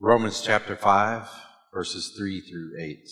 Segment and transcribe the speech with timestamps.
[0.00, 1.28] Romans chapter 5,
[1.72, 3.08] verses 3 through 8.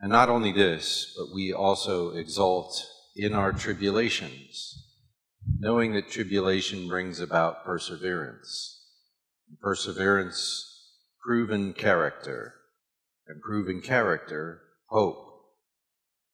[0.00, 2.86] And not only this, but we also exult
[3.16, 4.86] in our tribulations,
[5.58, 8.84] knowing that tribulation brings about perseverance,
[9.60, 10.92] perseverance,
[11.24, 12.52] proven character,
[13.26, 14.60] and proven character,
[14.90, 15.16] hope.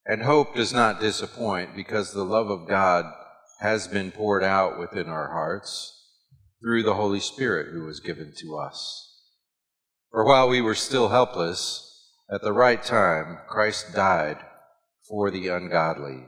[0.05, 3.07] And hope does not disappoint because the love of God
[3.61, 6.04] has been poured out within our hearts
[6.65, 9.21] through the Holy Spirit who was given to us.
[10.11, 14.39] For while we were still helpless, at the right time, Christ died
[15.07, 16.25] for the ungodly.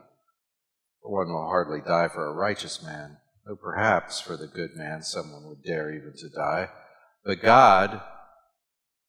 [1.01, 3.17] One will hardly die for a righteous man,
[3.47, 6.69] though perhaps for the good man someone would dare even to die.
[7.25, 8.03] But God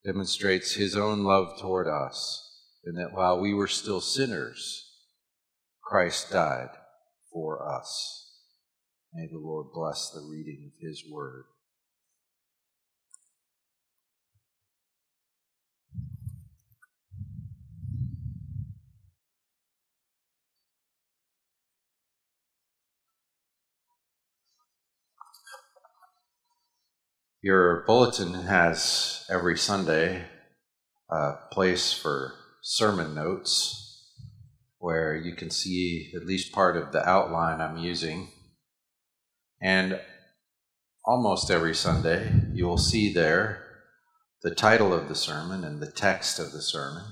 [0.05, 4.89] demonstrates his own love toward us, in that while we were still sinners,
[5.83, 6.69] Christ died
[7.33, 8.26] for us.
[9.17, 11.45] May the Lord bless the reading of his word.
[27.41, 30.25] Your bulletin has every Sunday
[31.09, 34.13] a place for sermon notes
[34.77, 38.27] where you can see at least part of the outline I'm using.
[39.61, 39.99] And
[41.05, 43.63] almost every Sunday, you will see there
[44.43, 47.03] the title of the sermon and the text of the sermon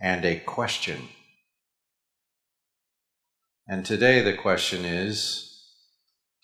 [0.00, 1.08] and a question.
[3.66, 5.64] And today the question is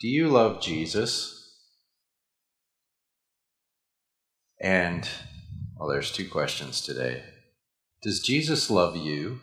[0.01, 1.41] Do you love Jesus?
[4.61, 5.09] And,
[5.77, 7.23] well, there's two questions today.
[8.03, 9.41] Does Jesus love you?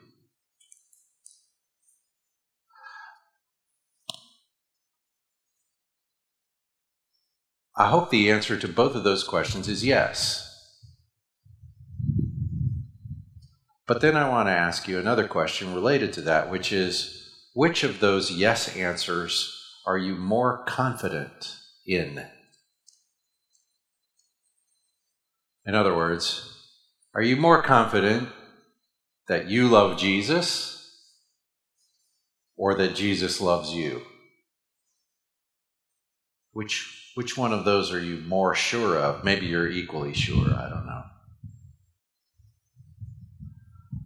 [7.81, 10.47] I hope the answer to both of those questions is yes.
[13.87, 17.83] But then I want to ask you another question related to that, which is which
[17.83, 19.51] of those yes answers
[19.87, 22.23] are you more confident in?
[25.65, 26.55] In other words,
[27.15, 28.29] are you more confident
[29.27, 30.87] that you love Jesus
[32.55, 34.03] or that Jesus loves you?
[36.51, 39.23] Which, which one of those are you more sure of?
[39.23, 41.03] Maybe you're equally sure, I don't know.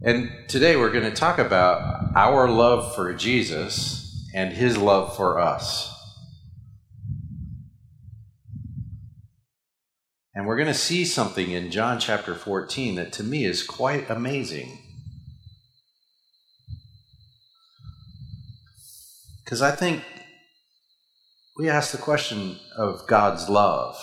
[0.02, 5.40] And today we're going to talk about our love for Jesus and his love for
[5.40, 5.92] us.
[10.34, 14.10] And we're going to see something in John chapter 14 that to me is quite
[14.10, 14.78] amazing.
[19.42, 20.02] Because I think
[21.56, 23.96] we ask the question of God's love.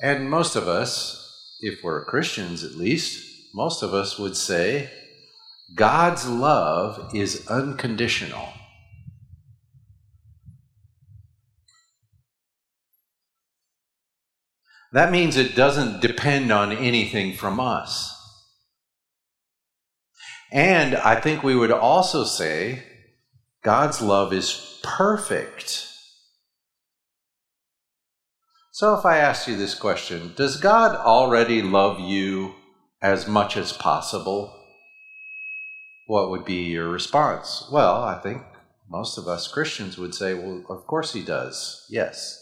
[0.00, 4.90] And most of us, if we're Christians at least, most of us would say
[5.74, 8.48] God's love is unconditional.
[14.92, 18.10] That means it doesn't depend on anything from us.
[20.52, 22.84] And I think we would also say
[23.62, 25.88] God's love is perfect.
[28.72, 32.54] So if I ask you this question, does God already love you
[33.00, 34.52] as much as possible?
[36.08, 37.68] What would be your response?
[37.70, 38.42] Well, I think
[38.90, 41.86] most of us Christians would say, well, of course he does.
[41.88, 42.38] Yes.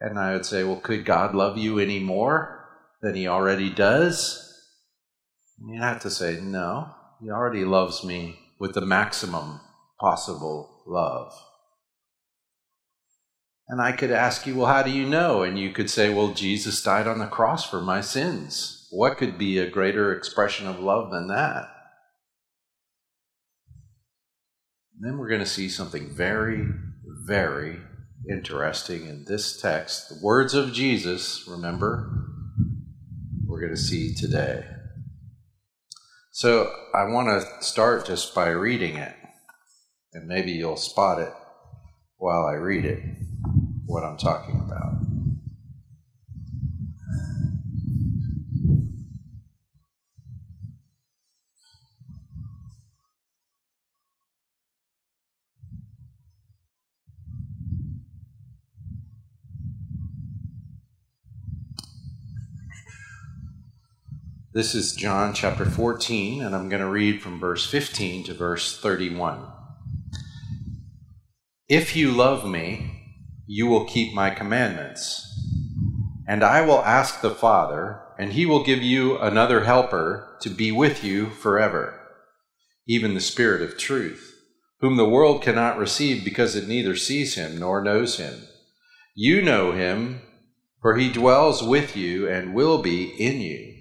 [0.00, 2.66] And I would say, well, could God love you any more
[3.02, 4.40] than he already does?
[5.60, 9.60] And you have to say, no, he already loves me with the maximum
[10.04, 11.32] possible love.
[13.68, 15.42] And I could ask you, well, how do you know?
[15.42, 18.86] And you could say, well, Jesus died on the cross for my sins.
[18.90, 21.68] What could be a greater expression of love than that?
[24.94, 26.68] And then we're going to see something very,
[27.26, 27.78] very
[28.28, 30.10] interesting in this text.
[30.10, 32.26] The words of Jesus, remember,
[33.46, 34.66] we're going to see today.
[36.30, 39.14] So I want to start just by reading it,
[40.14, 41.32] and maybe you'll spot it
[42.18, 43.02] while I read it,
[43.84, 44.94] what I'm talking about.
[64.52, 68.78] This is John chapter 14, and I'm going to read from verse 15 to verse
[68.80, 69.53] 31.
[71.68, 72.90] If you love me,
[73.46, 75.26] you will keep my commandments,
[76.28, 80.70] And I will ask the Father, and he will give you another helper to be
[80.70, 81.98] with you forever,
[82.86, 84.34] even the Spirit of truth,
[84.80, 88.42] whom the world cannot receive because it neither sees him nor knows him.
[89.14, 90.20] You know him,
[90.82, 93.74] for he dwells with you and will be in you.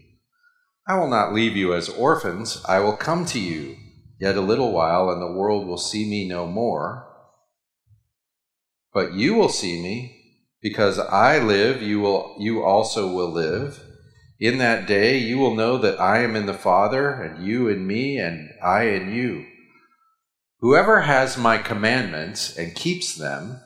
[0.88, 3.76] I will not leave you as orphans, I will come to you.
[4.22, 7.10] Yet a little while, and the world will see me no more.
[8.94, 10.24] But you will see me
[10.62, 13.82] because I live, you will you also will live.
[14.40, 17.88] In that day you will know that I am in the Father, and you in
[17.88, 19.46] me, and I in you.
[20.60, 23.62] Whoever has my commandments and keeps them,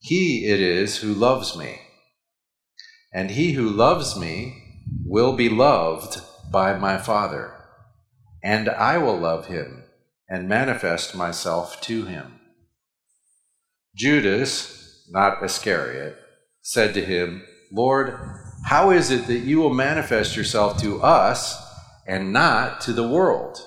[0.00, 1.80] he it is who loves me.
[3.12, 4.62] And he who loves me
[5.04, 6.20] will be loved
[6.50, 7.54] by my Father,
[8.42, 9.84] and I will love him
[10.28, 12.40] and manifest myself to him.
[13.96, 16.18] Judas, not Iscariot,
[16.60, 18.18] said to him, Lord,
[18.66, 21.56] how is it that you will manifest yourself to us
[22.06, 23.58] and not to the world?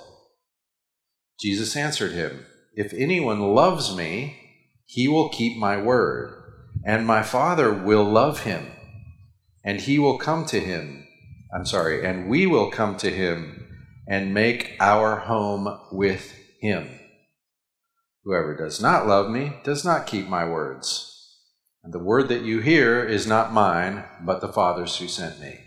[1.39, 2.45] Jesus answered him,
[2.75, 4.37] If anyone loves me,
[4.85, 6.35] he will keep my word,
[6.85, 8.67] and my Father will love him,
[9.63, 11.07] and he will come to him.
[11.51, 13.67] I'm sorry, and we will come to him
[14.07, 16.99] and make our home with him.
[18.29, 21.35] Whoever does not love me does not keep my words.
[21.83, 25.61] And the word that you hear is not mine, but the Father's who sent me.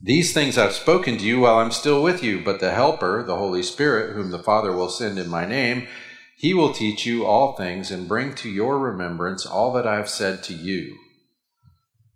[0.00, 3.36] These things I've spoken to you while I'm still with you, but the Helper, the
[3.36, 5.88] Holy Spirit, whom the Father will send in my name,
[6.38, 10.08] he will teach you all things and bring to your remembrance all that I have
[10.08, 10.96] said to you.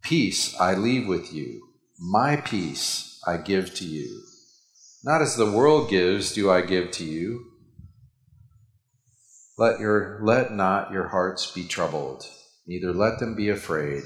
[0.00, 1.60] Peace I leave with you,
[2.00, 4.22] my peace I give to you.
[5.04, 7.50] Not as the world gives, do I give to you.
[9.56, 12.26] Let, your, let not your hearts be troubled
[12.66, 14.02] neither let them be afraid.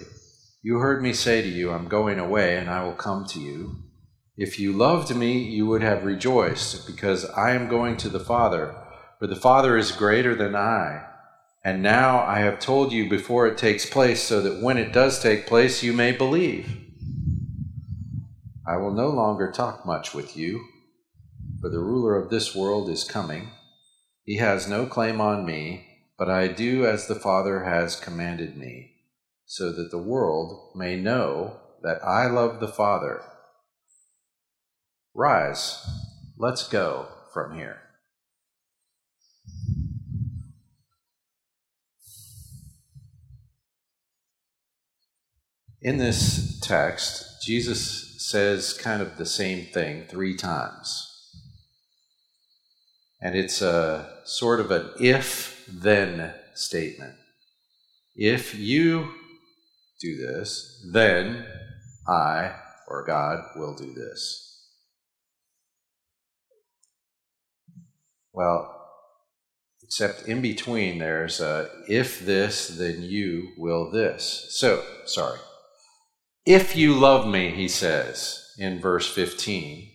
[0.63, 3.77] You heard me say to you, I'm going away, and I will come to you.
[4.37, 8.75] If you loved me, you would have rejoiced, because I am going to the Father,
[9.19, 11.05] for the Father is greater than I.
[11.65, 15.21] And now I have told you before it takes place, so that when it does
[15.23, 16.77] take place, you may believe.
[18.67, 20.65] I will no longer talk much with you,
[21.61, 23.51] for the ruler of this world is coming.
[24.29, 25.89] He has no claim on me
[26.19, 28.97] but I do as the Father has commanded me,
[29.47, 33.23] so that the world may know that I love the Father.
[35.15, 35.79] Rise,
[36.37, 37.81] let's go from here.
[45.81, 51.08] In this text, Jesus says kind of the same thing three times.
[53.21, 57.15] And it's a sort of an if then statement.
[58.15, 59.13] If you
[60.01, 61.47] do this, then
[62.07, 62.55] I
[62.89, 64.45] or God will do this.
[68.33, 68.75] Well,
[69.83, 74.47] except in between there's a if this, then you will this.
[74.51, 75.39] So, sorry.
[76.47, 79.91] If you love me, he says in verse 15,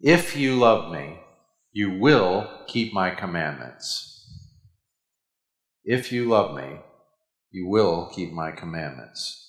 [0.00, 1.20] if you love me,
[1.74, 4.30] you will keep my commandments.
[5.84, 6.78] If you love me,
[7.50, 9.40] you will keep my commandments.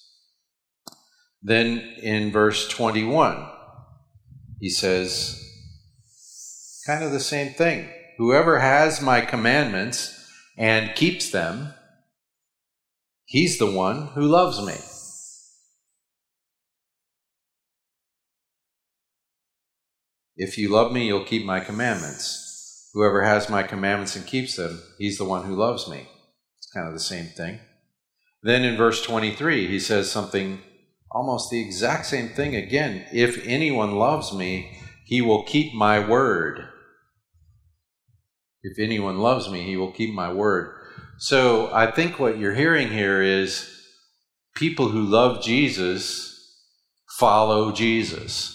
[1.44, 3.47] Then in verse 21,
[4.59, 5.40] he says
[6.88, 7.90] kind of the same thing.
[8.18, 11.76] Whoever has my commandments and keeps them,
[13.26, 14.73] he's the one who loves me.
[20.37, 22.89] If you love me, you'll keep my commandments.
[22.94, 26.07] Whoever has my commandments and keeps them, he's the one who loves me
[26.57, 27.59] It's kind of the same thing.
[28.42, 30.61] Then in verse 23, he says something
[31.11, 33.06] almost the exact same thing again.
[33.11, 36.68] If anyone loves me, he will keep my word.
[38.61, 40.73] If anyone loves me, he will keep my word.
[41.18, 43.69] So I think what you're hearing here is
[44.56, 46.33] people who love Jesus
[47.18, 48.55] follow Jesus.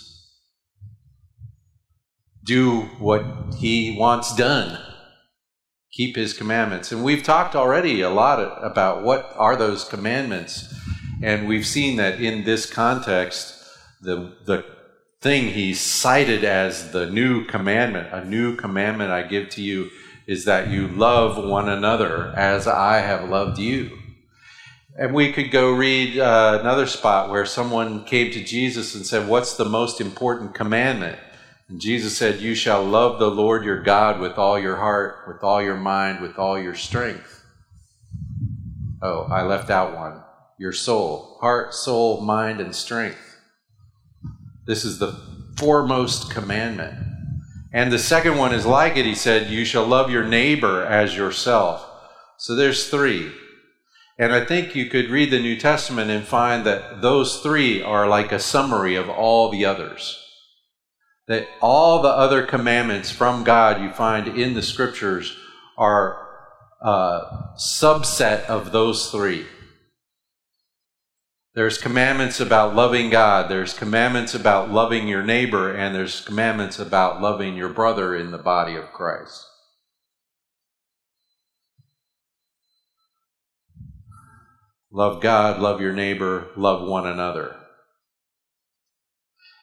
[2.50, 3.24] Do what
[3.58, 4.78] he wants done
[5.92, 6.92] keep his commandments.
[6.92, 10.72] And we've talked already a lot about what are those commandments.
[11.22, 13.54] And we've seen that in this context,
[14.00, 14.64] the, the
[15.20, 19.90] thing he cited as the new commandment, a new commandment I give to you,
[20.26, 23.98] is that you love one another as I have loved you.
[24.96, 29.28] And we could go read uh, another spot where someone came to Jesus and said,
[29.28, 31.18] What's the most important commandment?
[31.70, 35.44] And Jesus said, You shall love the Lord your God with all your heart, with
[35.44, 37.44] all your mind, with all your strength.
[39.00, 40.20] Oh, I left out one.
[40.58, 41.38] your soul.
[41.40, 43.38] Heart, soul, mind, and strength.
[44.66, 45.12] This is the
[45.56, 46.98] foremost commandment.
[47.72, 49.06] And the second one is like it.
[49.06, 51.86] He said, You shall love your neighbor as yourself.
[52.36, 53.30] So there's three.
[54.18, 58.08] And I think you could read the New Testament and find that those three are
[58.08, 60.29] like a summary of all the others.
[61.30, 65.36] That all the other commandments from God you find in the scriptures
[65.78, 66.26] are
[66.82, 69.46] a subset of those three.
[71.54, 77.22] There's commandments about loving God, there's commandments about loving your neighbor, and there's commandments about
[77.22, 79.46] loving your brother in the body of Christ.
[84.90, 87.59] Love God, love your neighbor, love one another.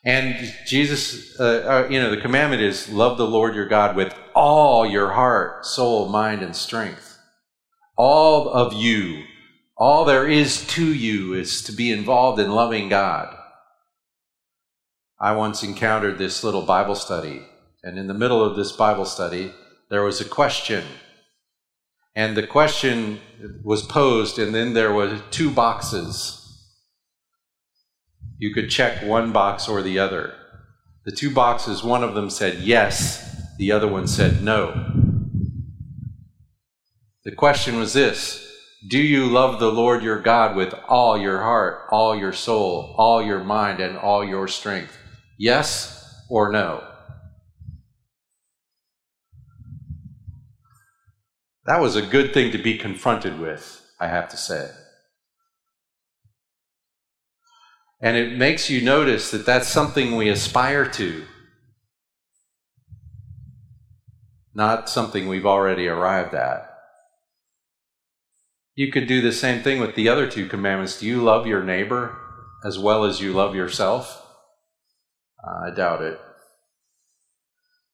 [0.04, 4.14] And Jesus, uh, uh, you know, the commandment is love the Lord your God with
[4.34, 7.18] all your heart, soul, mind, and strength.
[7.98, 9.24] All of you,
[9.76, 13.36] all there is to you is to be involved in loving God.
[15.20, 17.42] I once encountered this little Bible study,
[17.84, 19.52] and in the middle of this Bible study,
[19.90, 20.84] there was a question
[22.18, 23.20] and the question
[23.64, 26.37] was posed, and then there were two boxes.
[28.38, 30.34] You could check one box or the other.
[31.06, 34.92] The two boxes, one of them said yes, the other one said no.
[37.24, 38.52] The question was this
[38.88, 43.24] Do you love the Lord your God with all your heart, all your soul, all
[43.24, 44.96] your mind, and all your strength?
[45.38, 46.84] Yes or no?
[51.66, 54.70] That was a good thing to be confronted with, I have to say.
[58.00, 61.26] And it makes you notice that that's something we aspire to,
[64.54, 66.70] not something we've already arrived at.
[68.76, 71.00] You could do the same thing with the other two commandments.
[71.00, 72.16] Do you love your neighbor
[72.64, 74.24] as well as you love yourself?
[75.44, 76.20] Uh, I doubt it.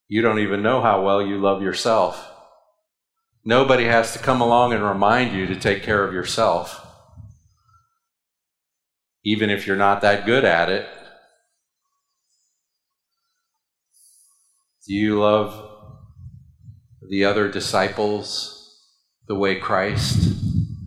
[0.10, 2.30] You don't even know how well you love yourself.
[3.46, 6.83] Nobody has to come along and remind you to take care of yourself,
[9.24, 10.88] even if you're not that good at it.
[14.86, 15.70] Do you love
[17.10, 18.60] the other disciples
[19.28, 20.36] the way Christ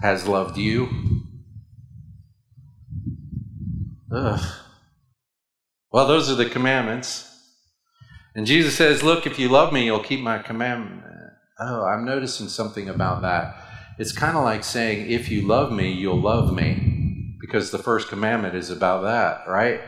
[0.02, 1.22] has loved you?
[4.12, 4.40] Ugh.
[5.90, 7.22] Well, those are the commandments.
[8.34, 11.06] And Jesus says, Look, if you love me, you'll keep my commandments.
[11.58, 13.56] Oh, I'm noticing something about that.
[13.98, 16.95] It's kind of like saying, if you love me, you'll love me.
[17.38, 19.80] Because the first commandment is about that, right?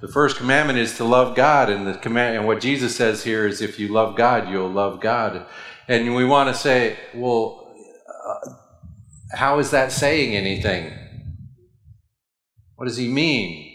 [0.00, 3.46] The first commandment is to love God, and the command and what Jesus says here
[3.46, 5.46] is if you love God, you'll love God.
[5.88, 7.74] And we want to say, well,
[8.26, 8.50] uh,
[9.32, 10.92] how is that saying anything?
[12.74, 13.72] What does he mean?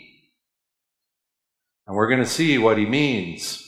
[1.88, 3.68] And we're going to see what he means.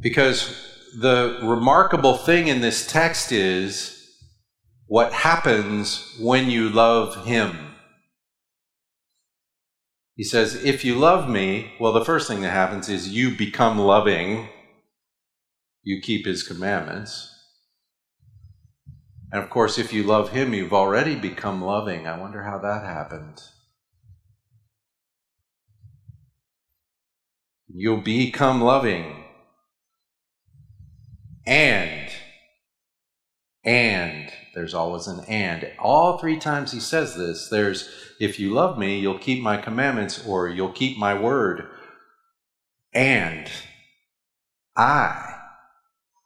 [0.00, 0.54] Because
[0.98, 3.93] the remarkable thing in this text is
[4.86, 7.72] what happens when you love Him.
[10.16, 13.78] He says, If you love me, well, the first thing that happens is you become
[13.78, 14.48] loving,
[15.82, 17.30] you keep His commandments.
[19.32, 22.06] And of course, if you love Him, you've already become loving.
[22.06, 23.40] I wonder how that happened.
[27.66, 29.24] You'll become loving
[31.46, 32.10] and,
[33.64, 34.23] and,
[34.54, 35.70] there's always an and.
[35.78, 37.88] All three times he says this, there's,
[38.20, 41.68] if you love me, you'll keep my commandments or you'll keep my word.
[42.92, 43.50] And
[44.76, 45.34] I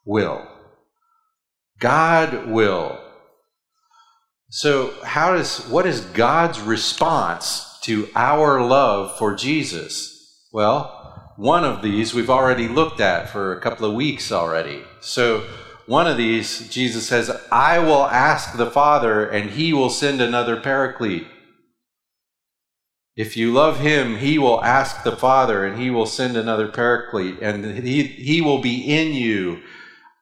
[0.05, 0.47] will.
[1.79, 2.99] God will.
[4.51, 10.47] So, how does, what is God's response to our love for Jesus?
[10.53, 14.83] Well, one of these we've already looked at for a couple of weeks already.
[15.01, 15.47] So,
[15.89, 20.61] one of these, Jesus says, I will ask the Father, and he will send another
[20.61, 21.27] paraclete.
[23.17, 27.39] If you love him, he will ask the Father, and he will send another paraclete,
[27.41, 29.63] and he, he will be in you.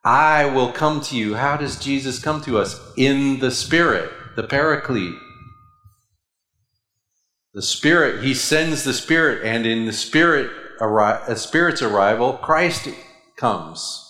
[0.04, 1.34] I will come to you.
[1.34, 2.80] How does Jesus come to us?
[2.96, 5.16] In the Spirit, the paraclete.
[7.54, 10.48] The Spirit, he sends the Spirit, and in the Spirit,
[10.80, 12.88] a Spirit's arrival, Christ
[13.36, 14.05] comes.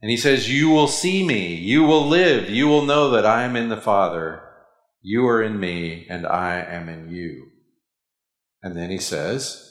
[0.00, 3.42] And he says, You will see me, you will live, you will know that I
[3.42, 4.42] am in the Father,
[5.02, 7.48] you are in me, and I am in you.
[8.62, 9.64] And then he says,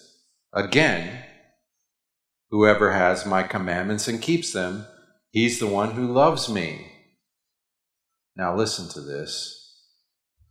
[0.53, 1.23] Again,
[2.49, 4.85] whoever has my commandments and keeps them,
[5.31, 6.91] he's the one who loves me.
[8.35, 9.53] Now listen to this.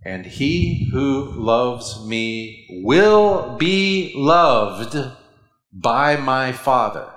[0.05, 4.97] And he who loves me will be loved
[5.73, 7.11] by my Father.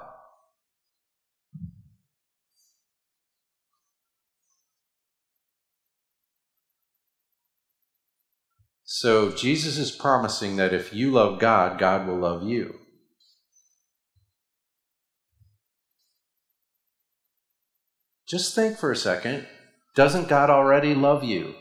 [9.01, 12.82] So Jesus is promising that if you love God, God will love you.
[18.27, 19.48] Just think for a second.
[19.96, 21.56] Doesn't God already love you?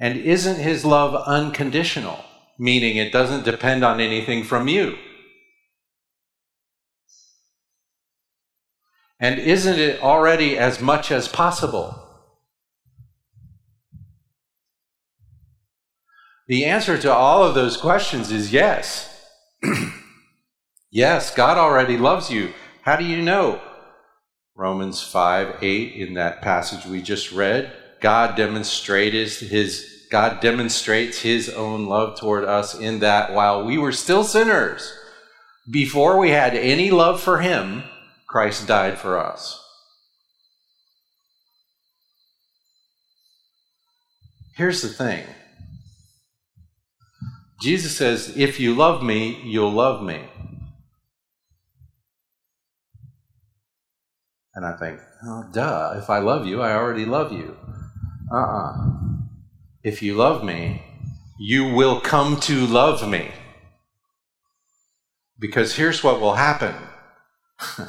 [0.00, 2.24] And isn't his love unconditional,
[2.58, 4.98] meaning it doesn't depend on anything from you?
[9.20, 12.09] And isn't it already as much as possible?
[16.50, 19.24] The answer to all of those questions is yes.
[20.90, 22.52] yes, God already loves you.
[22.82, 23.62] How do you know?
[24.56, 27.72] Romans 5 8 in that passage we just read.
[28.00, 33.92] God demonstrates his God demonstrates his own love toward us in that while we were
[33.92, 34.92] still sinners,
[35.70, 37.84] before we had any love for him,
[38.26, 39.56] Christ died for us.
[44.56, 45.24] Here's the thing
[47.60, 50.22] Jesus says, If you love me, you'll love me.
[54.54, 57.56] And I think, oh, duh, if I love you, I already love you.
[58.32, 58.72] Uh uh-uh.
[58.72, 58.90] uh
[59.84, 60.82] If you love me,
[61.38, 63.30] you will come to love me.
[65.38, 66.74] Because here's what will happen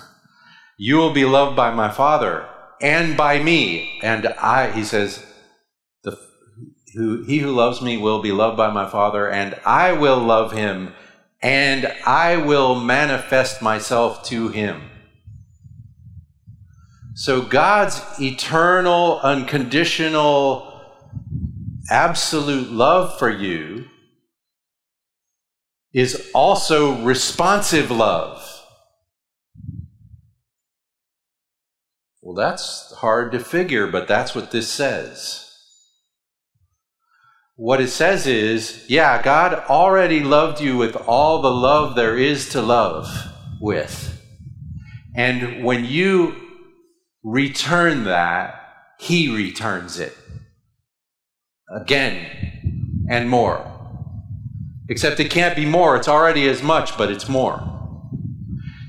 [0.77, 2.47] you will be loved by my Father
[2.81, 3.99] and by me.
[4.03, 5.25] And I, he says,
[6.93, 10.51] who, he who loves me will be loved by my Father, and I will love
[10.51, 10.93] him,
[11.41, 14.89] and I will manifest myself to him.
[17.13, 20.67] So God's eternal, unconditional,
[21.89, 23.85] absolute love for you
[25.93, 28.47] is also responsive love.
[32.21, 35.50] Well, that's hard to figure, but that's what this says.
[37.61, 42.49] What it says is, yeah, God already loved you with all the love there is
[42.49, 43.07] to love
[43.59, 44.19] with.
[45.15, 46.35] And when you
[47.23, 48.59] return that,
[48.97, 50.17] he returns it
[51.71, 53.63] again and more.
[54.89, 57.61] Except it can't be more, it's already as much, but it's more.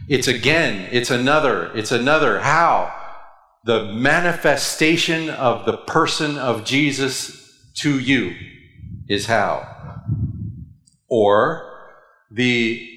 [0.09, 2.41] It's again, it's another, it's another.
[2.41, 2.91] How?
[3.67, 8.35] The manifestation of the person of Jesus to you
[9.09, 10.01] is how.
[11.09, 11.69] Or
[12.31, 12.89] the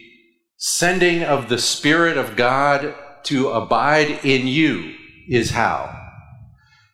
[0.58, 4.94] sending of the Spirit of God to abide in you
[5.28, 6.02] is how.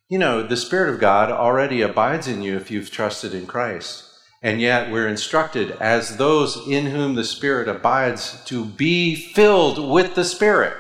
[0.10, 4.08] You know, the Spirit of God already abides in you if you've trusted in Christ.
[4.42, 10.16] And yet we're instructed as those in whom the Spirit abides to be filled with
[10.16, 10.74] the Spirit.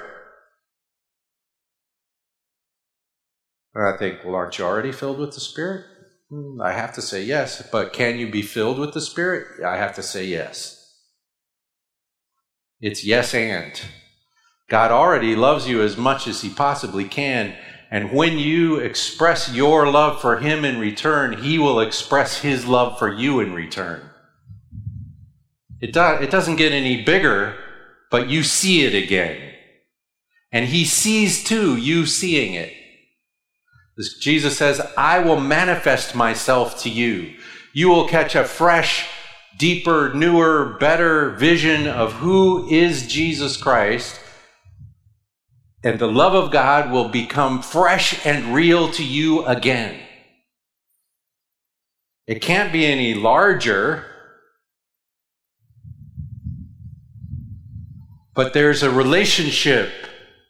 [3.76, 5.86] I think, well, aren't you already filled with the Spirit?
[6.62, 7.68] I have to say yes.
[7.72, 9.64] But can you be filled with the Spirit?
[9.64, 10.78] I have to say yes.
[12.80, 13.80] It's yes and.
[14.70, 17.56] God already loves you as much as He possibly can.
[17.92, 22.98] And when you express your love for Him in return, He will express His love
[22.98, 24.10] for you in return.
[25.82, 27.56] It, do, it doesn't get any bigger,
[28.10, 29.54] but you see it again.
[30.54, 32.74] And He sees too, you seeing it.
[34.20, 37.36] Jesus says, I will manifest myself to you.
[37.74, 39.08] You will catch a fresh,
[39.58, 44.20] deeper, newer, better vision of who is Jesus Christ
[45.84, 50.00] and the love of God will become fresh and real to you again.
[52.28, 54.06] It can't be any larger,
[58.36, 59.92] but there's a relationship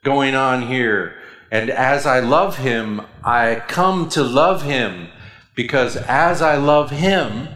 [0.04, 1.16] going on here.
[1.52, 5.10] And as I love him, I come to love him
[5.54, 7.50] because as I love him,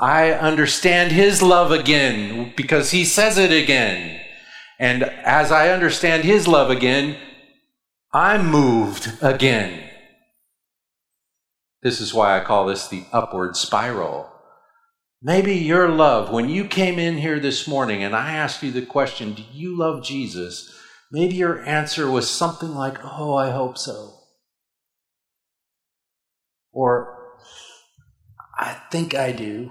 [0.00, 4.20] I understand his love again because he says it again.
[4.80, 7.16] And as I understand his love again,
[8.12, 9.88] I'm moved again.
[11.82, 14.28] This is why I call this the upward spiral.
[15.22, 18.84] Maybe your love, when you came in here this morning and I asked you the
[18.84, 20.76] question, Do you love Jesus?
[21.12, 24.14] Maybe your answer was something like, Oh, I hope so.
[26.72, 27.36] Or,
[28.58, 29.70] I think I do.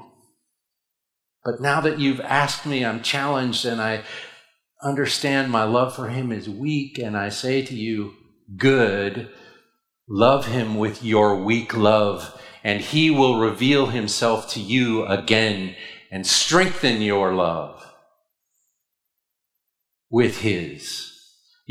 [1.44, 4.04] But now that you've asked me, I'm challenged and I
[4.84, 8.14] understand my love for him is weak, and I say to you,
[8.58, 9.30] good.
[10.08, 15.76] Love him with your weak love, and he will reveal himself to you again
[16.12, 17.84] and strengthen your love
[20.10, 21.11] with his.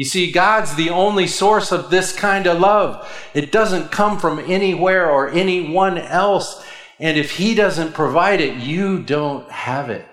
[0.00, 3.06] You see, God's the only source of this kind of love.
[3.34, 6.64] It doesn't come from anywhere or anyone else.
[6.98, 10.06] And if He doesn't provide it, you don't have it.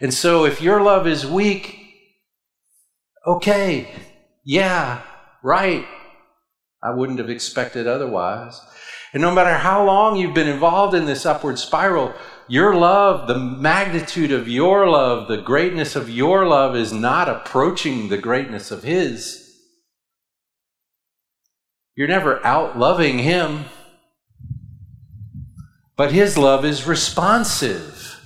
[0.00, 1.78] And so if your love is weak,
[3.24, 3.88] okay,
[4.44, 5.02] yeah,
[5.40, 5.86] right.
[6.82, 8.60] I wouldn't have expected otherwise.
[9.12, 12.12] And no matter how long you've been involved in this upward spiral,
[12.48, 18.08] your love, the magnitude of your love, the greatness of your love is not approaching
[18.08, 19.42] the greatness of His.
[21.96, 23.64] You're never out loving Him,
[25.96, 28.20] but His love is responsive.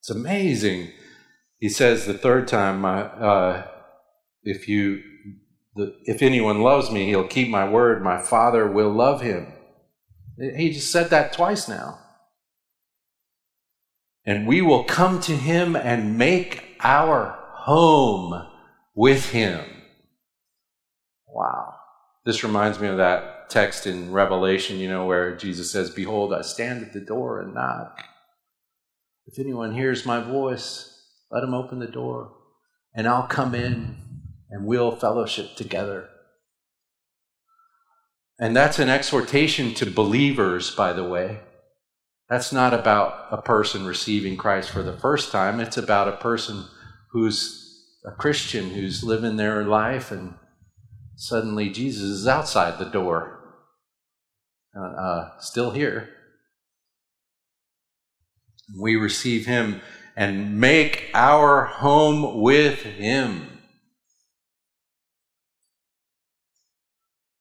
[0.00, 0.92] It's amazing.
[1.58, 3.62] He says the third time, uh,
[4.42, 5.02] if you,
[5.74, 8.02] the, if anyone loves me, he'll keep my word.
[8.02, 9.52] My Father will love him
[10.40, 11.98] he just said that twice now.
[14.24, 18.46] And we will come to him and make our home
[18.94, 19.64] with him.
[21.26, 21.74] Wow.
[22.24, 26.42] This reminds me of that text in Revelation, you know, where Jesus says, Behold, I
[26.42, 28.04] stand at the door and knock.
[29.26, 30.90] If anyone hears my voice,
[31.30, 32.32] let him open the door,
[32.94, 33.96] and I'll come in
[34.50, 36.09] and we'll fellowship together.
[38.40, 41.40] And that's an exhortation to believers, by the way.
[42.30, 45.60] That's not about a person receiving Christ for the first time.
[45.60, 46.64] It's about a person
[47.10, 50.36] who's a Christian who's living their life and
[51.16, 53.58] suddenly Jesus is outside the door,
[54.74, 56.08] uh, uh, still here.
[58.80, 59.82] We receive him
[60.16, 63.58] and make our home with him.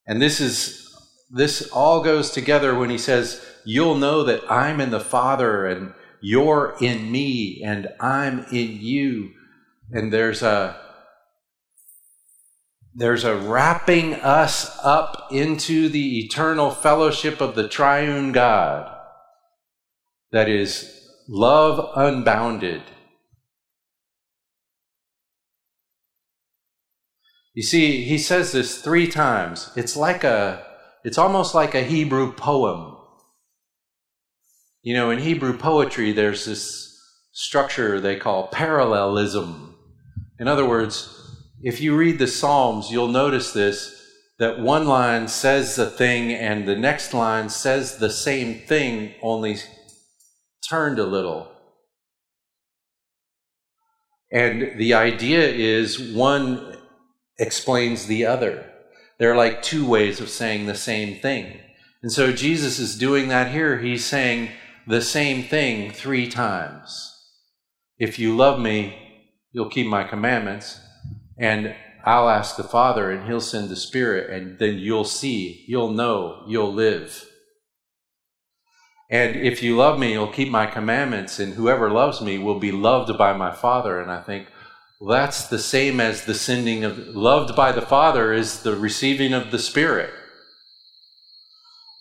[0.05, 0.88] And this is
[1.29, 5.93] this all goes together when he says, You'll know that I'm in the Father and
[6.21, 9.31] you're in me and I'm in you.
[9.91, 10.79] And there's a
[12.95, 18.93] there's a wrapping us up into the eternal fellowship of the triune God
[20.31, 22.81] that is love unbounded.
[27.53, 29.71] You see, he says this three times.
[29.75, 30.65] It's like a
[31.03, 32.97] it's almost like a Hebrew poem.
[34.81, 36.89] You know, in Hebrew poetry, there's this
[37.31, 39.75] structure they call parallelism.
[40.39, 41.15] In other words,
[41.61, 43.95] if you read the Psalms, you'll notice this
[44.39, 49.57] that one line says a thing and the next line says the same thing, only
[50.67, 51.51] turned a little.
[54.31, 56.77] And the idea is one
[57.37, 58.68] explains the other.
[59.19, 61.59] They're like two ways of saying the same thing.
[62.01, 63.79] And so Jesus is doing that here.
[63.79, 64.49] He's saying
[64.87, 67.05] the same thing three times.
[67.97, 68.97] If you love me,
[69.51, 70.79] you'll keep my commandments,
[71.37, 75.91] and I'll ask the Father, and he'll send the Spirit, and then you'll see, you'll
[75.91, 77.25] know, you'll live.
[79.11, 82.71] And if you love me, you'll keep my commandments, and whoever loves me will be
[82.71, 83.99] loved by my Father.
[83.99, 84.47] And I think,
[85.07, 89.49] that's the same as the sending of loved by the Father is the receiving of
[89.49, 90.11] the Spirit.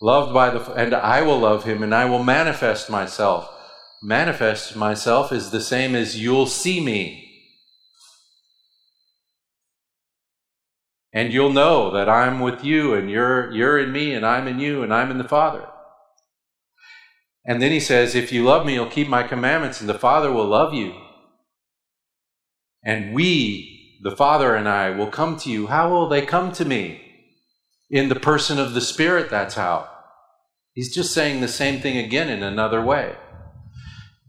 [0.01, 3.49] Loved by the and I will love him and I will manifest myself.
[4.03, 7.25] Manifest myself is the same as you'll see me.
[11.13, 14.59] And you'll know that I'm with you and you're you're in me and I'm in
[14.59, 15.67] you and I'm in the Father.
[17.45, 20.31] And then he says, if you love me, you'll keep my commandments and the Father
[20.31, 20.93] will love you
[22.83, 25.67] and we, the Father and I, will come to you.
[25.67, 27.01] How will they come to me?
[27.89, 29.89] In the person of the Spirit, that's how.
[30.73, 33.15] He's just saying the same thing again in another way.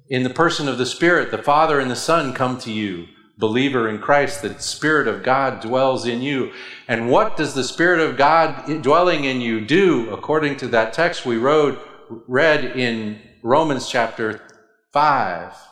[0.09, 3.07] In the person of the Spirit, the Father and the Son come to you.
[3.39, 6.53] Believer in Christ, the Spirit of God dwells in you.
[6.89, 11.25] And what does the Spirit of God dwelling in you do, according to that text
[11.25, 11.79] we wrote,
[12.27, 14.43] read in Romans chapter
[14.93, 15.70] 5?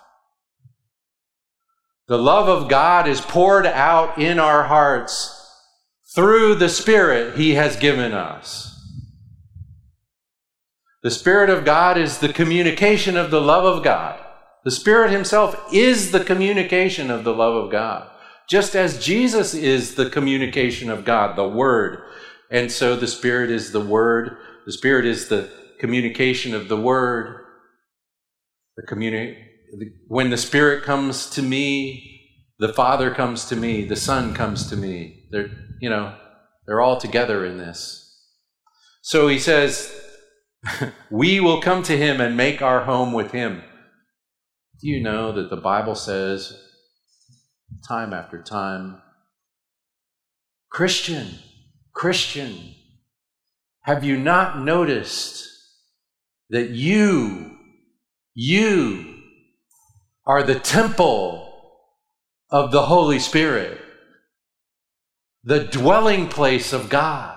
[2.09, 5.35] The love of God is poured out in our hearts
[6.15, 8.75] through the Spirit He has given us.
[11.03, 14.25] The Spirit of God is the communication of the love of God.
[14.65, 18.11] The Spirit Himself is the communication of the love of God,
[18.49, 22.03] just as Jesus is the communication of God, the Word.
[22.51, 24.39] And so the Spirit is the Word.
[24.65, 27.45] The Spirit is the communication of the Word.
[28.77, 29.48] The communi-
[30.07, 32.21] when the Spirit comes to me,
[32.59, 35.27] the Father comes to me, the Son comes to me.
[35.31, 35.51] They're,
[35.81, 36.15] you know,
[36.67, 38.05] they're all together in this.
[39.03, 39.95] So he says,
[41.11, 43.63] We will come to him and make our home with him.
[44.81, 46.57] Do you know that the Bible says,
[47.87, 49.03] time after time,
[50.71, 51.39] Christian,
[51.93, 52.75] Christian,
[53.83, 55.49] have you not noticed
[56.51, 57.57] that you,
[58.35, 59.08] you
[60.29, 61.51] are the temple
[62.51, 63.81] of the Holy Spirit,
[65.43, 67.35] the dwelling place of God?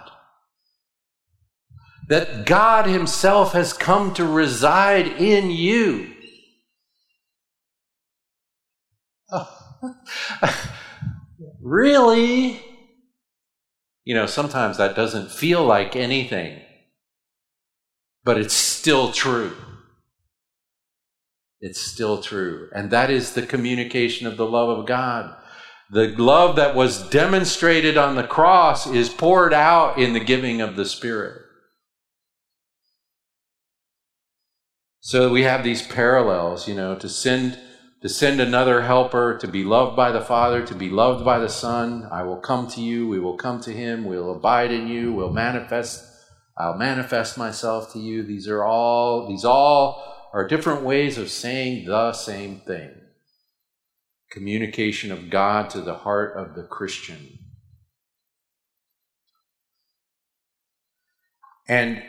[2.10, 6.13] That God Himself has come to reside in you.
[11.62, 12.62] really?
[14.04, 16.60] You know, sometimes that doesn't feel like anything,
[18.25, 19.56] but it's still true.
[21.62, 22.69] It's still true.
[22.74, 25.36] And that is the communication of the love of God.
[25.91, 30.76] The love that was demonstrated on the cross is poured out in the giving of
[30.76, 31.39] the Spirit.
[35.02, 37.60] So we have these parallels, you know, to send
[38.02, 41.50] to send another helper, to be loved by the Father, to be loved by the
[41.50, 42.08] Son.
[42.12, 45.32] I will come to you, we will come to him, we'll abide in you, we'll
[45.32, 46.04] manifest,
[46.58, 48.24] I'll manifest myself to you.
[48.24, 52.91] These are all, these all are different ways of saying the same thing.
[54.32, 57.39] Communication of God to the heart of the Christian.
[61.67, 62.04] And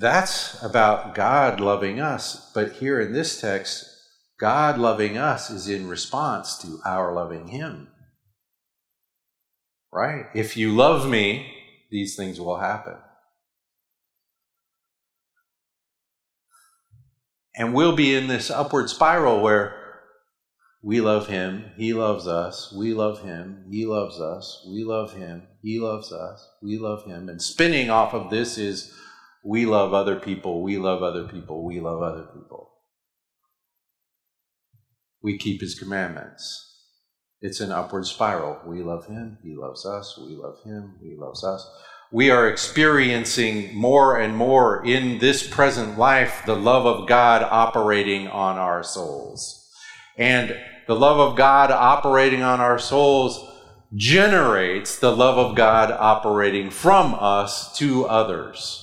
[0.00, 2.50] that's about God loving us.
[2.54, 3.84] But here in this text,
[4.38, 7.88] God loving us is in response to our loving Him.
[9.92, 10.26] Right?
[10.34, 11.52] If you love me,
[11.90, 12.96] these things will happen.
[17.56, 19.74] And we'll be in this upward spiral where
[20.82, 25.48] we love him, he loves us, we love him, he loves us, we love him,
[25.62, 27.28] he loves us, we love him.
[27.28, 28.92] And spinning off of this is
[29.42, 32.72] we love other people, we love other people, we love other people.
[35.22, 36.74] We keep his commandments.
[37.40, 38.60] It's an upward spiral.
[38.66, 41.68] We love him, he loves us, we love him, he loves us.
[42.12, 48.28] We are experiencing more and more in this present life the love of God operating
[48.28, 49.68] on our souls.
[50.16, 53.52] And the love of God operating on our souls
[53.94, 58.82] generates the love of God operating from us to others.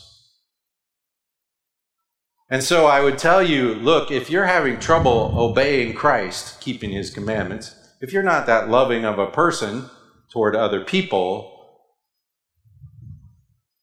[2.49, 7.09] And so I would tell you look, if you're having trouble obeying Christ, keeping his
[7.09, 9.89] commandments, if you're not that loving of a person
[10.29, 11.52] toward other people,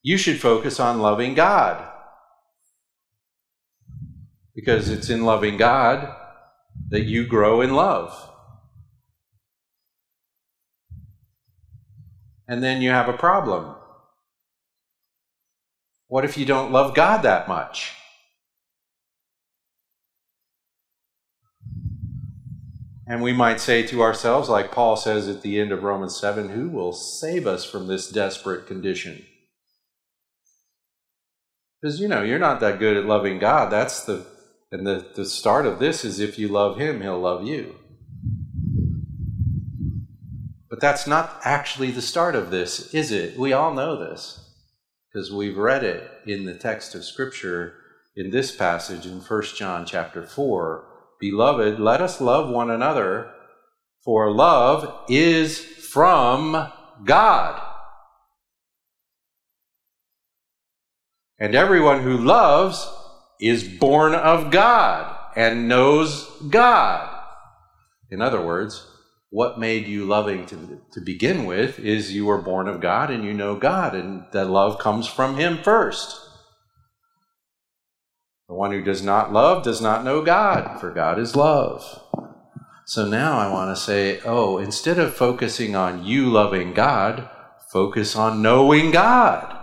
[0.02, 1.86] you should focus on loving God.
[4.54, 6.14] Because it's in loving God
[6.88, 8.28] that you grow in love.
[12.48, 13.76] And then you have a problem.
[16.08, 17.92] What if you don't love God that much?
[23.06, 26.48] And we might say to ourselves, like Paul says at the end of Romans 7,
[26.48, 29.24] who will save us from this desperate condition?
[31.80, 33.70] Because, you know, you're not that good at loving God.
[33.70, 34.26] That's the,
[34.70, 37.76] and the, the start of this is if you love Him, He'll love you.
[40.68, 43.38] But that's not actually the start of this, is it?
[43.38, 44.46] We all know this
[45.12, 47.74] because we've read it in the text of Scripture
[48.14, 50.86] in this passage in 1 John chapter 4
[51.20, 53.30] Beloved, let us love one another,
[54.02, 56.72] for love is from
[57.04, 57.69] God.
[61.40, 62.86] And everyone who loves
[63.40, 67.08] is born of God and knows God.
[68.10, 68.86] In other words,
[69.30, 73.24] what made you loving to, to begin with is you were born of God and
[73.24, 76.20] you know God, and that love comes from Him first.
[78.48, 82.02] The one who does not love does not know God, for God is love.
[82.84, 87.30] So now I want to say, oh, instead of focusing on you loving God,
[87.72, 89.56] focus on knowing God.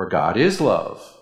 [0.00, 1.18] For God is love.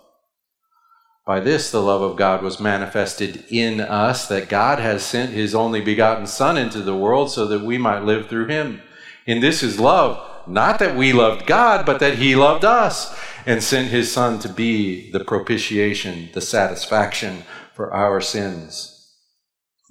[1.27, 5.53] By this, the love of God was manifested in us, that God has sent his
[5.53, 8.81] only begotten Son into the world so that we might live through him.
[9.27, 13.65] And this is love, not that we loved God, but that he loved us and
[13.65, 17.43] sent his Son to be the propitiation, the satisfaction
[17.75, 19.13] for our sins.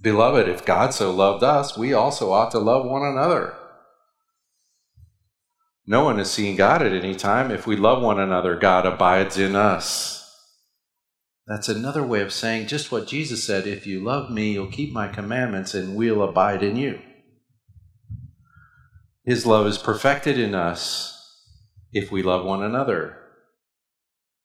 [0.02, 3.54] Beloved, if God so loved us, we also ought to love one another.
[5.90, 7.50] No one has seen God at any time.
[7.50, 10.18] If we love one another, God abides in us.
[11.48, 14.92] That's another way of saying just what Jesus said if you love me, you'll keep
[14.92, 17.00] my commandments and we'll abide in you.
[19.24, 21.14] His love is perfected in us
[21.94, 23.18] if we love one another.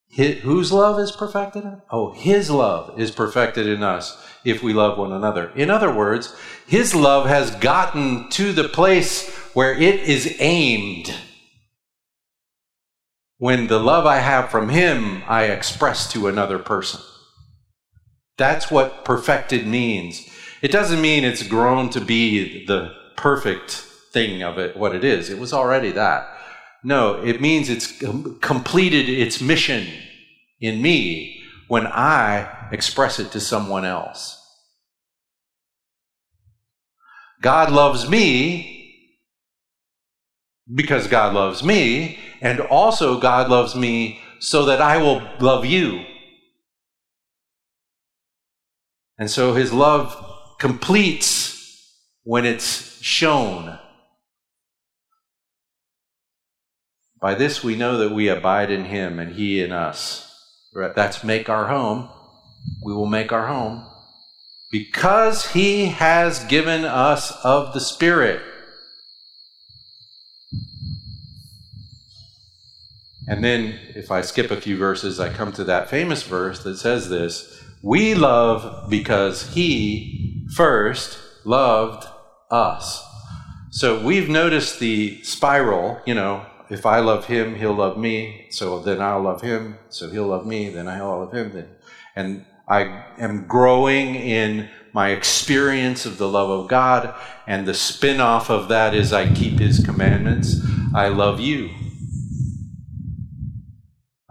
[0.09, 1.65] His, whose love is perfected?
[1.91, 5.51] Oh, His love is perfected in us if we love one another.
[5.57, 6.37] In other words,
[6.69, 11.13] His love has gotten to the place where it is aimed.
[13.43, 17.01] When the love I have from Him, I express to another person.
[18.39, 20.31] That's what perfected means.
[20.63, 23.73] It doesn't mean it's grown to be the perfect
[24.13, 25.29] thing of it, what it is.
[25.29, 26.25] It was already that.
[26.85, 28.01] No, it means it's
[28.41, 29.89] completed its mission
[30.61, 34.41] in me when I express it to someone else.
[37.41, 39.19] God loves me
[40.73, 46.05] because God loves me, and also God loves me so that I will love you.
[49.17, 50.17] And so his love
[50.59, 53.79] completes when it's shown.
[57.21, 60.29] By this we know that we abide in him and he in us.
[60.75, 62.09] That's make our home.
[62.85, 63.87] We will make our home.
[64.73, 68.43] Because he has given us of the Spirit.
[73.29, 76.77] And then, if I skip a few verses, I come to that famous verse that
[76.77, 82.07] says this We love because he first loved
[82.51, 83.05] us.
[83.71, 88.47] So we've noticed the spiral, you know, if I love him, he'll love me.
[88.51, 89.79] So then I'll love him.
[89.91, 90.71] So he'll love me.
[90.71, 91.53] Then I'll love him.
[91.53, 91.69] Then,
[92.17, 97.15] and I am growing in my experience of the love of God.
[97.47, 100.61] And the spin off of that is I keep his commandments.
[100.95, 101.71] I love you.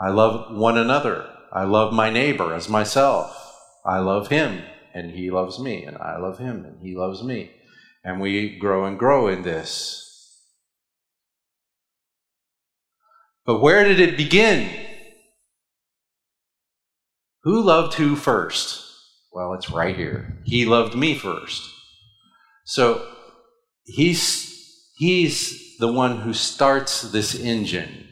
[0.01, 1.29] I love one another.
[1.53, 3.37] I love my neighbor as myself.
[3.85, 4.63] I love him
[4.95, 5.83] and he loves me.
[5.83, 7.51] And I love him and he loves me.
[8.03, 10.07] And we grow and grow in this.
[13.45, 14.69] But where did it begin?
[17.43, 18.83] Who loved who first?
[19.31, 20.39] Well, it's right here.
[20.45, 21.61] He loved me first.
[22.65, 23.07] So
[23.83, 28.10] he's, he's the one who starts this engine.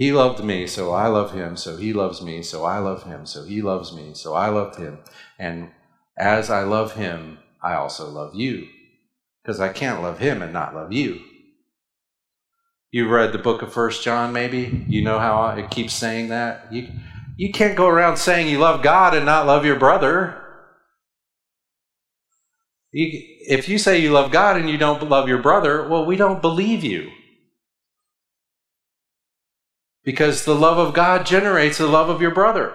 [0.00, 3.26] He loved me, so I love him, so he loves me, so I love him,
[3.26, 5.00] so he loves me, so I loved him.
[5.38, 5.72] And
[6.16, 8.66] as I love him, I also love you.
[9.42, 11.20] Because I can't love him and not love you.
[12.90, 14.86] You've read the book of First John, maybe.
[14.88, 16.72] You know how it keeps saying that.
[16.72, 16.88] You
[17.36, 20.42] you can't go around saying you love God and not love your brother.
[22.90, 26.16] You, if you say you love God and you don't love your brother, well, we
[26.16, 27.10] don't believe you.
[30.04, 32.74] Because the love of God generates the love of your brother.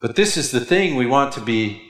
[0.00, 1.88] But this is the thing we want to be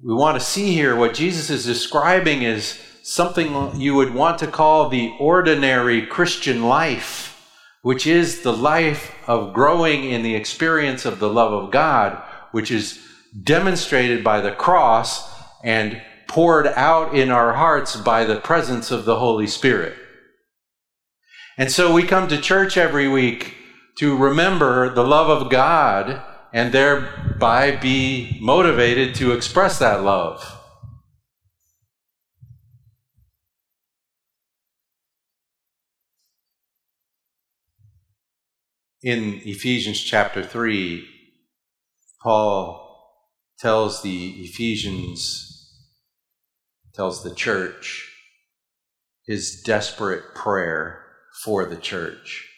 [0.00, 4.46] we want to see here what Jesus is describing is something you would want to
[4.46, 7.50] call the ordinary Christian life,
[7.82, 12.22] which is the life of growing in the experience of the love of God,
[12.52, 13.04] which is
[13.42, 15.28] demonstrated by the cross
[15.64, 19.96] and poured out in our hearts by the presence of the Holy Spirit.
[21.56, 23.56] And so we come to church every week
[23.98, 30.54] to remember the love of God and thereby be motivated to express that love.
[39.02, 41.06] In Ephesians chapter 3,
[42.20, 42.84] Paul
[43.58, 45.47] tells the Ephesians,
[46.98, 48.12] tells the church,
[49.24, 51.04] his desperate prayer
[51.44, 52.50] for the church.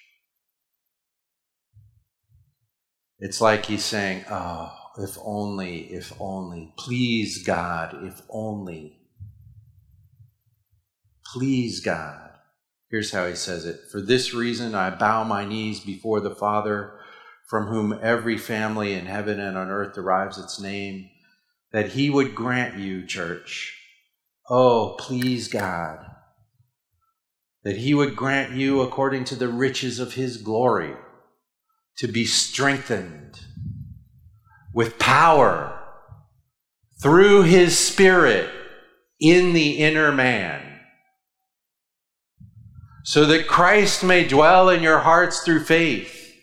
[3.18, 6.72] It's like he's saying, Oh, if only, if only.
[6.79, 8.96] Please, God, if only.
[11.35, 12.31] Please, God.
[12.90, 16.98] Here's how he says it For this reason, I bow my knees before the Father,
[17.46, 21.10] from whom every family in heaven and on earth derives its name,
[21.73, 23.77] that he would grant you, church.
[24.53, 26.05] Oh, please, God,
[27.63, 30.96] that he would grant you according to the riches of his glory
[31.98, 33.38] to be strengthened
[34.75, 35.81] with power
[37.01, 38.51] through his spirit
[39.21, 40.81] in the inner man
[43.05, 46.35] so that Christ may dwell in your hearts through faith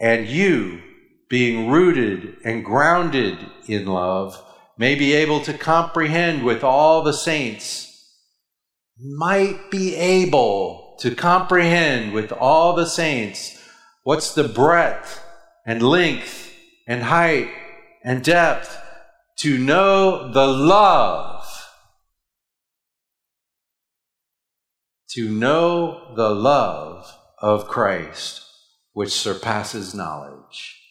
[0.00, 0.82] and you
[1.28, 4.43] being rooted and grounded in love
[4.78, 7.94] may be able to comprehend with all the saints
[9.00, 13.60] might be able to comprehend with all the saints
[14.04, 15.22] what's the breadth
[15.66, 16.52] and length
[16.86, 17.50] and height
[18.04, 18.80] and depth
[19.38, 21.44] to know the love,
[25.10, 28.42] to know the love of Christ,
[28.92, 30.83] which surpasses knowledge.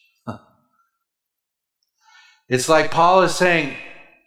[2.50, 3.76] It's like Paul is saying,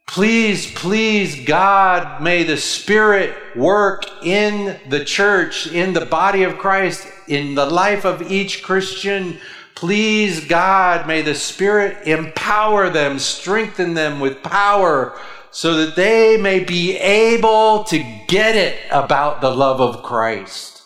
[0.08, 7.06] Please, please, God, may the Spirit work in the church, in the body of Christ,
[7.26, 9.40] in the life of each Christian
[9.76, 15.16] Please, God, may the Spirit empower them, strengthen them with power
[15.50, 20.82] so that they may be able to get it about the love of Christ.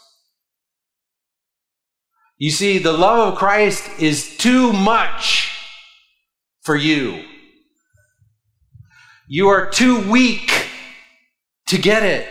[2.36, 5.49] You see, the love of Christ is too much
[6.70, 7.24] for you.
[9.26, 10.52] You are too weak
[11.66, 12.28] to get it.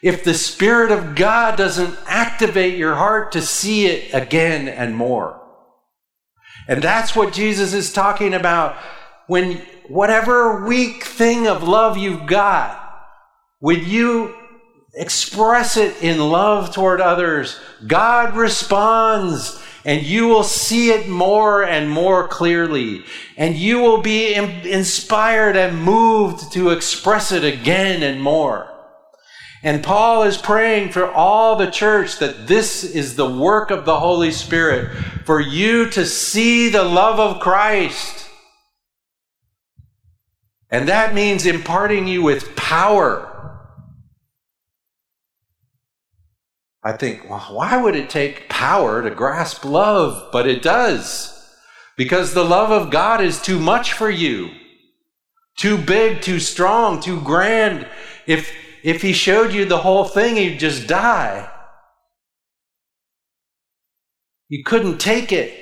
[0.00, 5.42] If the Spirit of God doesn't activate your heart to see it again and more.
[6.68, 8.76] And that's what Jesus is talking about.
[9.26, 12.80] When whatever weak thing of love you've got,
[13.58, 14.36] when you
[14.94, 21.90] express it in love toward others, God responds and you will see it more and
[21.90, 23.04] more clearly.
[23.36, 28.66] And you will be inspired and moved to express it again and more.
[29.62, 34.00] And Paul is praying for all the church that this is the work of the
[34.00, 38.28] Holy Spirit, for you to see the love of Christ.
[40.70, 43.29] And that means imparting you with power.
[46.82, 50.30] I think, well, why would it take power to grasp love?
[50.32, 51.36] But it does.
[51.96, 54.50] Because the love of God is too much for you.
[55.58, 57.86] Too big, too strong, too grand.
[58.26, 58.50] If
[58.82, 61.50] if he showed you the whole thing, you'd just die.
[64.48, 65.54] You couldn't take it.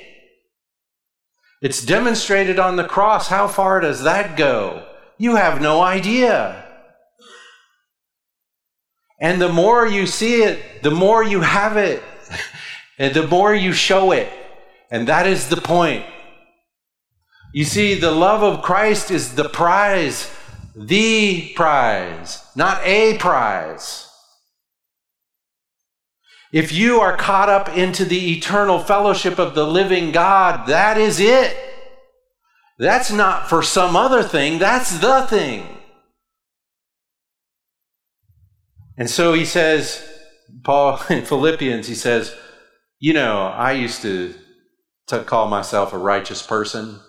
[1.61, 3.27] It's demonstrated on the cross.
[3.27, 4.87] How far does that go?
[5.17, 6.68] You have no idea.
[9.21, 12.01] And the more you see it, the more you have it,
[12.97, 14.31] and the more you show it.
[14.91, 16.05] And that is the point.
[17.53, 20.31] You see, the love of Christ is the prize
[20.79, 24.07] the prize, not a prize.
[26.53, 31.19] If you are caught up into the eternal fellowship of the living God, that is
[31.19, 31.55] it.
[32.77, 35.67] That's not for some other thing, that's the thing.
[38.99, 40.05] And so he says,
[40.63, 42.35] Paul in Philippians, he says,
[42.99, 44.35] You know, I used to,
[45.07, 46.99] to call myself a righteous person.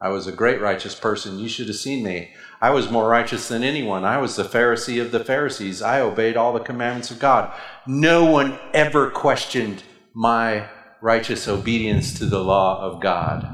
[0.00, 1.38] I was a great righteous person.
[1.38, 2.34] You should have seen me.
[2.60, 4.04] I was more righteous than anyone.
[4.04, 5.80] I was the Pharisee of the Pharisees.
[5.80, 7.52] I obeyed all the commandments of God.
[7.86, 10.68] No one ever questioned my
[11.00, 13.48] righteous obedience to the law of God.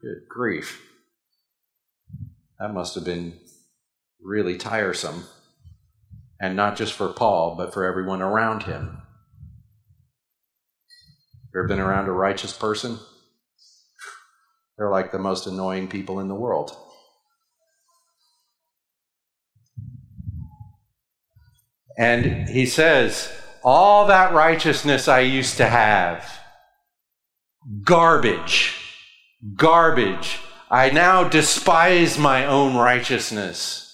[0.00, 0.82] Good grief.
[2.58, 3.38] That must have been
[4.22, 5.24] really tiresome.
[6.40, 9.02] And not just for Paul, but for everyone around him.
[11.54, 12.98] Ever been around a righteous person?
[14.78, 16.74] They're like the most annoying people in the world.
[21.98, 23.30] And he says,
[23.62, 26.26] All that righteousness I used to have,
[27.82, 28.74] garbage,
[29.54, 30.38] garbage.
[30.70, 33.89] I now despise my own righteousness.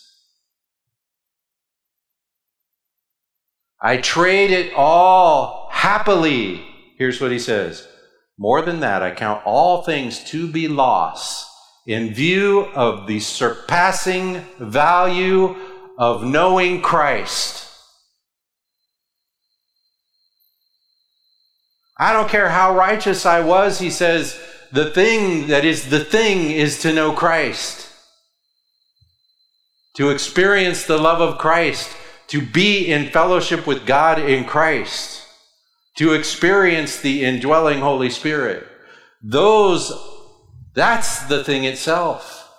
[3.80, 6.64] I trade it all happily.
[6.98, 7.86] Here's what he says
[8.38, 11.50] more than that, I count all things to be loss
[11.86, 15.56] in view of the surpassing value
[15.98, 17.62] of knowing Christ.
[21.98, 24.38] I don't care how righteous I was, he says,
[24.70, 27.88] the thing that is the thing is to know Christ,
[29.94, 31.96] to experience the love of Christ,
[32.28, 35.22] to be in fellowship with God in Christ
[35.96, 38.66] to experience the indwelling Holy Spirit.
[39.22, 39.92] Those,
[40.74, 42.52] that's the thing itself.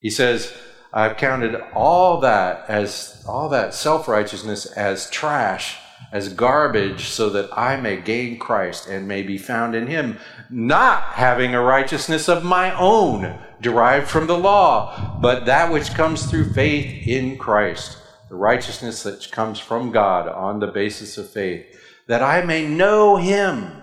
[0.00, 0.52] He says,
[0.92, 5.78] I've counted all that as all that self-righteousness as trash,
[6.12, 10.18] as garbage, so that I may gain Christ and may be found in him,
[10.50, 16.26] not having a righteousness of my own derived from the law, but that which comes
[16.26, 17.96] through faith in Christ,
[18.32, 21.66] the righteousness that comes from God on the basis of faith
[22.08, 23.82] that I may know him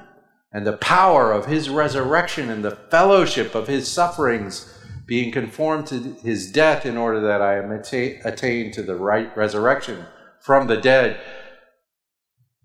[0.51, 4.75] and the power of his resurrection and the fellowship of his sufferings,
[5.05, 10.07] being conformed to his death in order that I may attain to the right resurrection
[10.41, 11.21] from the dead.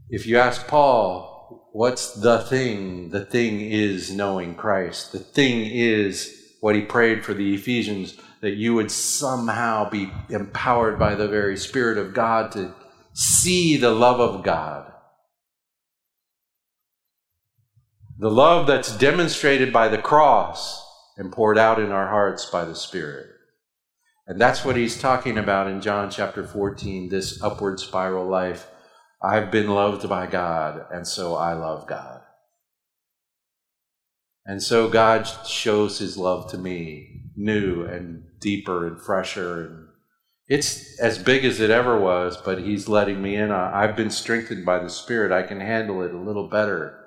[0.08, 3.10] If you ask Paul, what's the thing?
[3.10, 5.12] The thing is knowing Christ.
[5.12, 10.98] The thing is what he prayed for the Ephesians that you would somehow be empowered
[10.98, 12.74] by the very Spirit of God to
[13.14, 14.92] see the love of God.
[18.18, 20.86] The love that's demonstrated by the cross
[21.16, 23.28] and poured out in our hearts by the Spirit.
[24.26, 28.66] And that's what he's talking about in John chapter 14 this upward spiral life.
[29.22, 32.20] I've been loved by God, and so I love God.
[34.44, 39.64] And so God shows his love to me new and deeper and fresher.
[39.64, 39.88] And
[40.46, 43.50] it's as big as it ever was, but he's letting me in.
[43.50, 45.32] I've been strengthened by the Spirit.
[45.32, 47.00] I can handle it a little better.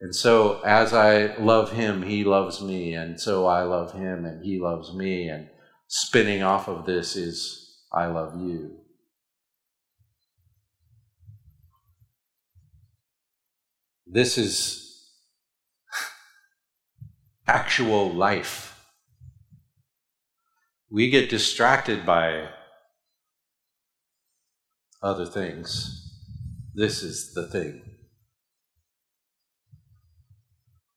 [0.00, 4.44] And so, as I love him, he loves me, and so I love him, and
[4.44, 5.28] he loves me.
[5.28, 5.48] And
[5.88, 8.76] spinning off of this is, I love you.
[14.06, 15.10] This is
[17.48, 18.73] actual life.
[20.94, 22.50] We get distracted by
[25.02, 26.08] other things.
[26.72, 27.82] This is the thing.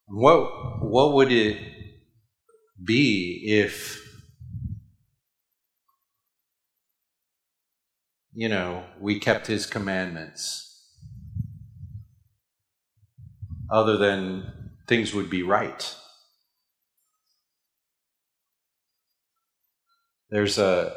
[0.06, 1.58] What, what would it
[2.86, 4.00] be if,
[8.34, 10.94] you know, we kept his commandments?
[13.72, 15.96] Other than things would be right.
[20.30, 20.94] There's a,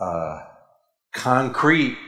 [0.00, 0.40] a
[1.12, 1.98] concrete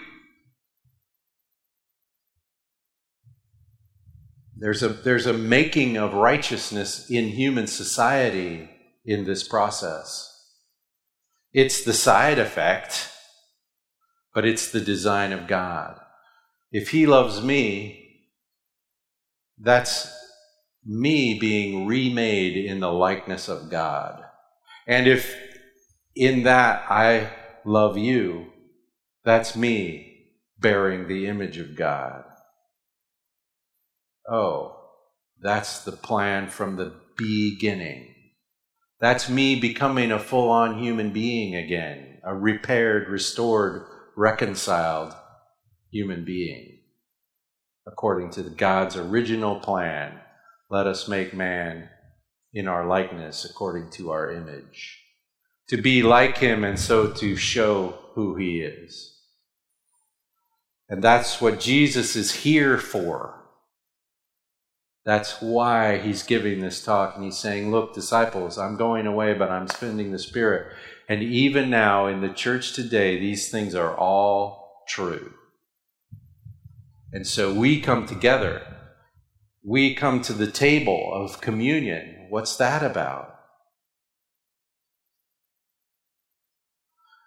[4.63, 8.71] There's a, there's a making of righteousness in human society
[9.05, 10.29] in this process.
[11.53, 13.11] It's the side effect,
[14.33, 15.99] but it's the design of God.
[16.71, 18.21] If He loves me,
[19.59, 20.09] that's
[20.87, 24.23] me being remade in the likeness of God.
[24.87, 25.37] And if
[26.15, 27.31] in that I
[27.65, 28.47] love you,
[29.25, 30.27] that's me
[30.59, 32.25] bearing the image of God.
[34.31, 34.77] Oh,
[35.41, 38.15] that's the plan from the beginning.
[39.01, 43.85] That's me becoming a full on human being again, a repaired, restored,
[44.17, 45.13] reconciled
[45.91, 46.79] human being.
[47.87, 50.21] According to God's original plan,
[50.71, 51.89] let us make man
[52.55, 55.02] in our likeness according to our image.
[55.73, 59.17] To be like him and so to show who he is.
[60.87, 63.43] And that's what Jesus is here for.
[65.07, 69.51] That's why he's giving this talk and he's saying, Look, disciples, I'm going away, but
[69.51, 70.77] I'm spending the Spirit.
[71.09, 75.33] And even now in the church today, these things are all true.
[77.15, 78.61] And so we come together.
[79.65, 82.27] We come to the table of communion.
[82.29, 83.32] What's that about?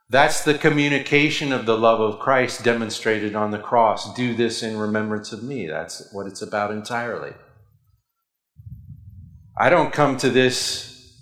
[0.10, 4.14] That's the communication of the love of Christ demonstrated on the cross.
[4.14, 5.66] Do this in remembrance of me.
[5.66, 7.34] That's what it's about entirely.
[9.58, 11.18] I don't come to this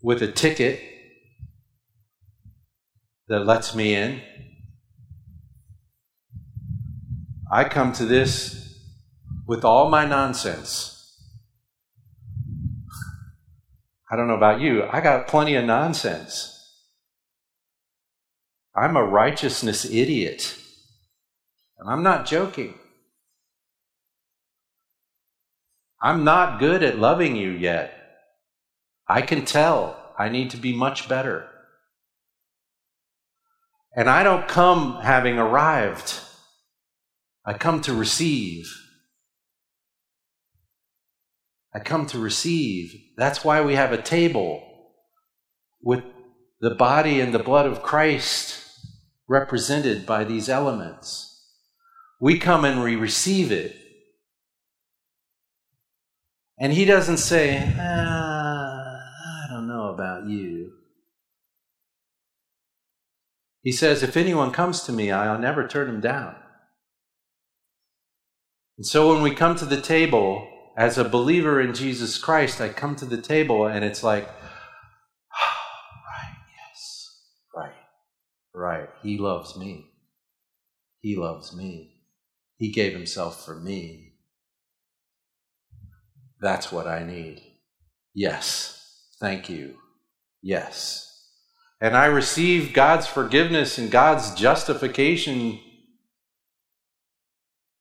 [0.00, 0.80] with a ticket
[3.28, 4.22] that lets me in.
[7.50, 8.78] I come to this
[9.46, 10.94] with all my nonsense.
[14.10, 16.57] I don't know about you, I got plenty of nonsense.
[18.78, 20.56] I'm a righteousness idiot.
[21.78, 22.74] And I'm not joking.
[26.00, 27.92] I'm not good at loving you yet.
[29.08, 31.48] I can tell I need to be much better.
[33.96, 36.20] And I don't come having arrived,
[37.44, 38.72] I come to receive.
[41.74, 42.94] I come to receive.
[43.16, 44.62] That's why we have a table
[45.82, 46.04] with
[46.60, 48.67] the body and the blood of Christ
[49.28, 51.26] represented by these elements.
[52.20, 53.76] We come and we receive it.
[56.58, 58.96] And he doesn't say, ah,
[59.44, 60.72] I don't know about you.
[63.62, 66.34] He says, If anyone comes to me, I'll never turn him down.
[68.78, 72.68] And so when we come to the table, as a believer in Jesus Christ, I
[72.68, 74.36] come to the table and it's like, right,
[76.56, 77.20] yes,
[77.54, 77.72] right,
[78.58, 78.88] right.
[79.02, 79.86] He loves me.
[81.00, 82.02] He loves me.
[82.56, 84.14] He gave himself for me.
[86.40, 87.42] That's what I need.
[88.14, 88.78] Yes,
[89.20, 89.74] Thank you.
[90.42, 91.04] Yes.
[91.80, 95.58] And I receive God's forgiveness and God's justification.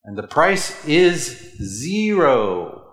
[0.03, 2.85] And the price is zero.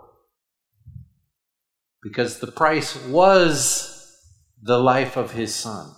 [2.02, 3.90] Because the price was
[4.62, 5.94] the life of his son.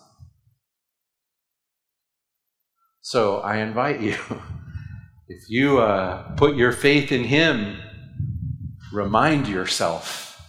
[3.06, 4.16] So I invite you,
[5.28, 7.78] if you uh, put your faith in him,
[8.92, 10.42] remind yourself,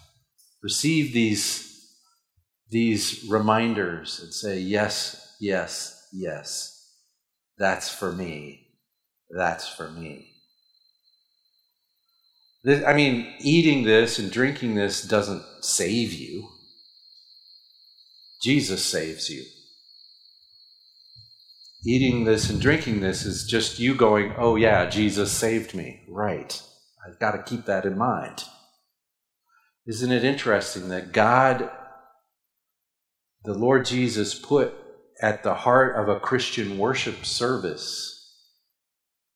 [0.64, 1.94] receive these,
[2.72, 6.96] these reminders and say, Yes, yes, yes,
[7.60, 8.70] that's for me.
[9.30, 10.34] That's for me.
[12.64, 16.50] This, I mean, eating this and drinking this doesn't save you.
[18.42, 19.44] Jesus saves you.
[21.86, 26.04] Eating this and drinking this is just you going, oh, yeah, Jesus saved me.
[26.10, 26.62] Right.
[27.08, 28.44] I've got to keep that in mind.
[29.86, 31.70] Isn't it interesting that God,
[33.44, 34.74] the Lord Jesus, put
[35.22, 38.14] at the heart of a Christian worship service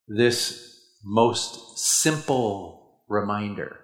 [0.08, 3.78] this most simple reminder?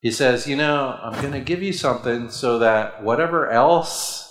[0.00, 4.27] He says, You know, I'm going to give you something so that whatever else,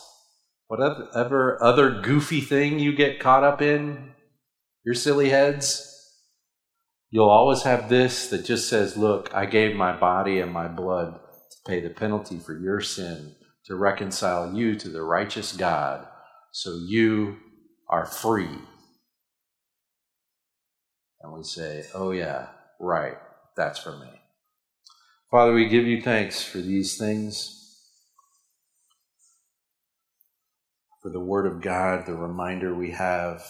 [0.68, 4.14] whatever other goofy thing you get caught up in,
[4.84, 5.94] your silly heads,
[7.10, 11.14] you'll always have this that just says, Look, I gave my body and my blood
[11.16, 16.08] to pay the penalty for your sin, to reconcile you to the righteous God,
[16.52, 17.38] so you
[17.90, 18.60] are free.
[21.22, 22.48] And we say, Oh, yeah,
[22.80, 23.18] right,
[23.56, 24.10] that's for me.
[25.32, 27.57] Father, we give you thanks for these things,
[31.08, 33.42] for the Word of God, the reminder we have,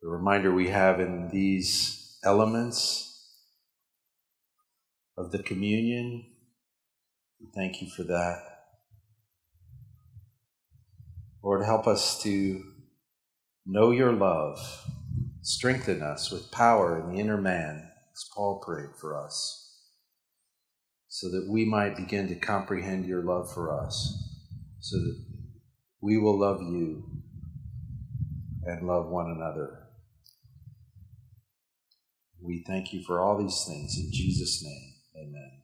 [0.00, 3.28] the reminder we have in these elements
[5.18, 6.26] of the communion.
[7.40, 8.36] We thank you for that.
[11.42, 12.62] Lord, help us to
[13.66, 14.60] know your love.
[15.42, 19.66] Strengthen us with power in the inner man, as Paul prayed for us
[21.08, 24.38] so that we might begin to comprehend your love for us,
[24.78, 25.29] so that
[26.00, 27.04] we will love you
[28.64, 29.88] and love one another.
[32.42, 33.98] We thank you for all these things.
[33.98, 35.59] In Jesus' name, amen.